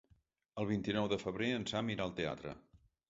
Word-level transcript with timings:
El 0.61 0.67
vint-i-nou 0.69 1.09
de 1.13 1.19
febrer 1.25 1.51
en 1.59 1.67
Sam 1.73 1.93
irà 1.97 2.09
al 2.11 2.17
teatre. 2.21 2.57